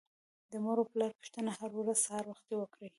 [0.51, 2.87] د مور او پلار پوښتنه هر ورځ سهار وختي وکړئ.